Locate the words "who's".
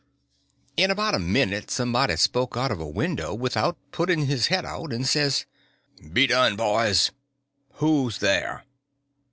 7.75-8.17